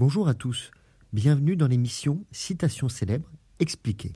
Bonjour 0.00 0.28
à 0.28 0.34
tous, 0.34 0.70
bienvenue 1.12 1.56
dans 1.56 1.66
l'émission 1.66 2.24
Citation 2.30 2.88
célèbre 2.88 3.28
expliquée. 3.58 4.12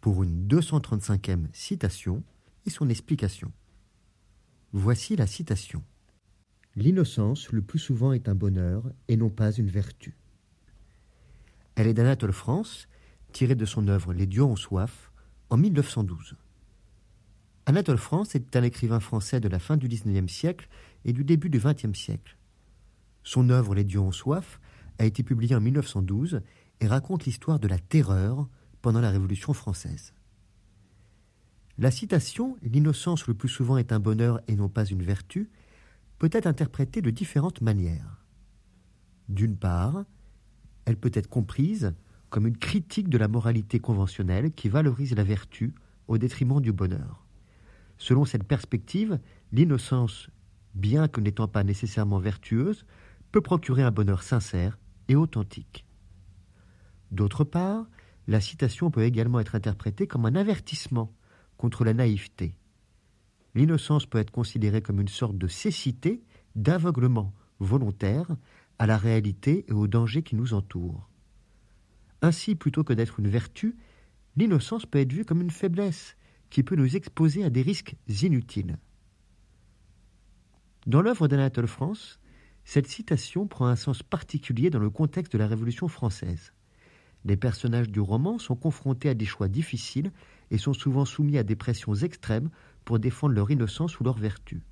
Pour 0.00 0.22
une 0.22 0.48
235e 0.48 1.48
citation 1.52 2.22
et 2.64 2.70
son 2.70 2.88
explication. 2.88 3.52
Voici 4.72 5.14
la 5.14 5.26
citation. 5.26 5.82
L'innocence 6.76 7.52
le 7.52 7.60
plus 7.60 7.78
souvent 7.78 8.14
est 8.14 8.26
un 8.26 8.34
bonheur 8.34 8.90
et 9.08 9.18
non 9.18 9.28
pas 9.28 9.52
une 9.52 9.68
vertu. 9.68 10.16
Elle 11.74 11.88
est 11.88 11.92
d'Anatole 11.92 12.32
France, 12.32 12.88
tirée 13.32 13.54
de 13.54 13.66
son 13.66 13.88
œuvre 13.88 14.14
Les 14.14 14.24
dieux 14.24 14.44
ont 14.44 14.56
soif, 14.56 15.12
en 15.50 15.58
1912. 15.58 16.36
Anatole 17.66 17.98
France 17.98 18.34
est 18.34 18.56
un 18.56 18.62
écrivain 18.62 19.00
français 19.00 19.40
de 19.40 19.48
la 19.48 19.58
fin 19.58 19.76
du 19.76 19.88
XIXe 19.88 20.32
siècle 20.32 20.70
et 21.04 21.12
du 21.12 21.22
début 21.22 21.50
du 21.50 21.58
XXe 21.58 21.92
siècle. 21.92 22.38
Son 23.24 23.50
œuvre 23.50 23.74
Les 23.74 23.84
dieux 23.84 24.00
ont 24.00 24.10
soif 24.10 24.58
a 24.98 25.04
été 25.04 25.22
publié 25.22 25.54
en 25.54 25.60
1912 25.60 26.40
et 26.80 26.86
raconte 26.86 27.24
l'histoire 27.24 27.58
de 27.58 27.68
la 27.68 27.78
terreur 27.78 28.48
pendant 28.82 29.00
la 29.00 29.10
Révolution 29.10 29.52
française. 29.52 30.14
La 31.78 31.90
citation 31.90 32.56
L'innocence 32.62 33.26
le 33.26 33.34
plus 33.34 33.48
souvent 33.48 33.76
est 33.76 33.92
un 33.92 34.00
bonheur 34.00 34.40
et 34.48 34.56
non 34.56 34.68
pas 34.68 34.84
une 34.84 35.02
vertu 35.02 35.50
peut 36.18 36.30
être 36.32 36.46
interprétée 36.46 37.02
de 37.02 37.10
différentes 37.10 37.60
manières. 37.60 38.24
D'une 39.28 39.56
part, 39.56 40.04
elle 40.86 40.96
peut 40.96 41.10
être 41.12 41.28
comprise 41.28 41.94
comme 42.30 42.46
une 42.46 42.56
critique 42.56 43.08
de 43.08 43.18
la 43.18 43.28
moralité 43.28 43.78
conventionnelle 43.78 44.52
qui 44.52 44.68
valorise 44.68 45.14
la 45.14 45.24
vertu 45.24 45.74
au 46.08 46.16
détriment 46.18 46.60
du 46.60 46.72
bonheur. 46.72 47.26
Selon 47.98 48.24
cette 48.24 48.44
perspective, 48.44 49.18
l'innocence, 49.52 50.28
bien 50.74 51.08
que 51.08 51.20
n'étant 51.20 51.48
pas 51.48 51.64
nécessairement 51.64 52.18
vertueuse, 52.18 52.86
peut 53.32 53.40
procurer 53.40 53.82
un 53.82 53.90
bonheur 53.90 54.22
sincère 54.22 54.78
et 55.08 55.16
authentique. 55.16 55.86
D'autre 57.10 57.44
part, 57.44 57.86
la 58.26 58.40
citation 58.40 58.90
peut 58.90 59.04
également 59.04 59.40
être 59.40 59.54
interprétée 59.54 60.06
comme 60.06 60.26
un 60.26 60.34
avertissement 60.34 61.12
contre 61.56 61.84
la 61.84 61.94
naïveté. 61.94 62.56
L'innocence 63.54 64.06
peut 64.06 64.18
être 64.18 64.30
considérée 64.30 64.82
comme 64.82 65.00
une 65.00 65.08
sorte 65.08 65.38
de 65.38 65.46
cécité, 65.46 66.22
d'aveuglement 66.54 67.32
volontaire 67.60 68.36
à 68.78 68.86
la 68.86 68.98
réalité 68.98 69.64
et 69.68 69.72
aux 69.72 69.86
dangers 69.86 70.22
qui 70.22 70.36
nous 70.36 70.52
entourent. 70.52 71.08
Ainsi, 72.22 72.54
plutôt 72.54 72.84
que 72.84 72.92
d'être 72.92 73.20
une 73.20 73.28
vertu, 73.28 73.76
l'innocence 74.36 74.86
peut 74.86 74.98
être 74.98 75.12
vue 75.12 75.24
comme 75.24 75.40
une 75.40 75.50
faiblesse 75.50 76.16
qui 76.50 76.62
peut 76.62 76.76
nous 76.76 76.96
exposer 76.96 77.44
à 77.44 77.50
des 77.50 77.62
risques 77.62 77.96
inutiles. 78.08 78.78
Dans 80.86 81.02
l'œuvre 81.02 81.28
d'Anatole 81.28 81.66
France, 81.66 82.20
cette 82.66 82.88
citation 82.88 83.46
prend 83.46 83.66
un 83.68 83.76
sens 83.76 84.02
particulier 84.02 84.70
dans 84.70 84.80
le 84.80 84.90
contexte 84.90 85.32
de 85.32 85.38
la 85.38 85.46
Révolution 85.46 85.86
française. 85.86 86.52
Les 87.24 87.36
personnages 87.36 87.88
du 87.88 88.00
roman 88.00 88.40
sont 88.40 88.56
confrontés 88.56 89.08
à 89.08 89.14
des 89.14 89.24
choix 89.24 89.46
difficiles 89.46 90.10
et 90.50 90.58
sont 90.58 90.72
souvent 90.72 91.04
soumis 91.04 91.38
à 91.38 91.44
des 91.44 91.54
pressions 91.54 91.94
extrêmes 91.94 92.50
pour 92.84 92.98
défendre 92.98 93.34
leur 93.34 93.52
innocence 93.52 94.00
ou 94.00 94.04
leur 94.04 94.18
vertu. 94.18 94.64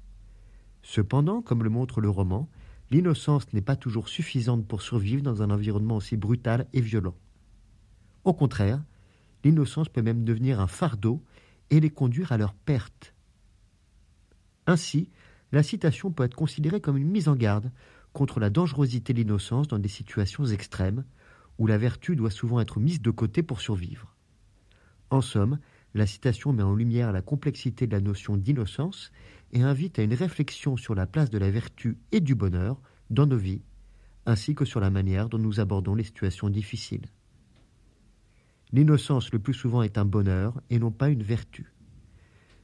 Cependant, 0.83 1.41
comme 1.41 1.63
le 1.63 1.71
montre 1.71 2.01
le 2.01 2.11
roman, 2.11 2.49
l'innocence 2.91 3.53
n'est 3.53 3.63
pas 3.63 3.77
toujours 3.77 4.09
suffisante 4.09 4.67
pour 4.67 4.83
survivre 4.83 5.23
dans 5.23 5.43
un 5.43 5.51
environnement 5.51 5.97
aussi 5.97 6.17
brutal 6.17 6.67
et 6.73 6.81
violent. 6.81 7.15
Au 8.25 8.35
contraire, 8.35 8.83
l'innocence 9.45 9.89
peut 9.89 10.03
même 10.03 10.25
devenir 10.25 10.59
un 10.59 10.67
fardeau 10.67 11.23
et 11.71 11.79
les 11.79 11.91
conduire 11.91 12.33
à 12.33 12.39
leur 12.39 12.55
perte. 12.55 13.15
Ainsi, 14.67 15.11
la 15.55 15.63
citation 15.63 16.11
peut 16.11 16.25
être 16.25 16.35
considérée 16.35 16.81
comme 16.81 16.97
une 16.97 17.11
mise 17.11 17.29
en 17.29 17.37
garde 17.37 17.71
contre 18.13 18.41
la 18.41 18.51
dangerosité 18.51 19.13
de 19.13 19.19
l'innocence 19.19 19.69
dans 19.69 19.79
des 19.79 19.89
situations 19.89 20.45
extrêmes, 20.45 21.05
où 21.59 21.67
la 21.67 21.79
vertu 21.79 22.17
doit 22.17 22.31
souvent 22.31 22.61
être 22.61 22.81
mise 22.81 23.01
de 23.01 23.11
côté 23.11 23.43
pour 23.43 23.61
survivre. 23.61 24.15
En 25.11 25.21
somme, 25.21 25.59
la 25.95 26.07
citation 26.07 26.53
met 26.53 26.63
en 26.63 26.75
lumière 26.75 27.13
la 27.13 27.23
complexité 27.23 27.87
de 27.87 27.93
la 27.93 28.01
notion 28.01 28.37
d'innocence 28.37 29.13
et 29.53 29.63
invite 29.63 29.99
à 29.99 30.03
une 30.03 30.15
réflexion 30.15 30.77
sur 30.77 30.97
la 30.97 31.07
place 31.07 31.31
de 31.31 31.39
la 31.39 31.51
vertu 31.51 31.99
et 32.11 32.21
du 32.21 32.35
bonheur 32.35 32.81
dans 33.11 33.27
nos 33.27 33.37
vies, 33.37 33.63
ainsi 34.27 34.57
que 34.57 34.65
sur 34.65 34.81
la 34.81 34.91
manière 34.91 35.29
dont 35.29 35.39
nous 35.39 35.61
abordons 35.61 35.95
les 35.95 36.03
situations 36.03 36.51
difficiles. 36.51 37.07
L'innocence 38.73 39.33
le 39.33 39.39
plus 39.39 39.55
souvent 39.55 39.83
est 39.83 39.99
un 39.99 40.05
bonheur 40.05 40.61
et 40.69 40.81
non 40.81 40.91
pas 40.91 41.11
une 41.11 41.23
vertu. 41.23 41.73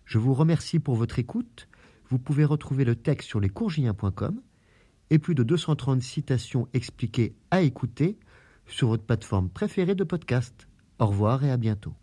Je 0.04 0.18
vous 0.18 0.34
remercie 0.34 0.80
pour 0.80 0.96
votre 0.96 1.20
écoute 1.20 1.68
vous 2.10 2.18
pouvez 2.18 2.44
retrouver 2.44 2.84
le 2.84 2.96
texte 2.96 3.28
sur 3.28 3.40
lescourgiens.com 3.40 4.40
et 5.10 5.18
plus 5.18 5.34
de 5.34 5.42
230 5.42 6.02
citations 6.02 6.68
expliquées 6.74 7.34
à 7.50 7.62
écouter 7.62 8.18
sur 8.66 8.88
votre 8.88 9.04
plateforme 9.04 9.48
préférée 9.48 9.94
de 9.94 10.04
podcast. 10.04 10.68
Au 10.98 11.06
revoir 11.06 11.44
et 11.44 11.50
à 11.50 11.56
bientôt. 11.56 11.99